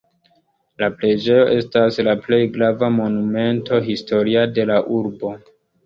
La 0.83 0.87
preĝejo 1.01 1.43
estas 1.59 2.01
la 2.09 2.17
plej 2.25 2.41
grava 2.57 2.91
Monumento 2.99 3.85
historia 3.93 4.51
de 4.59 4.71
la 4.73 4.85
urbo. 5.03 5.41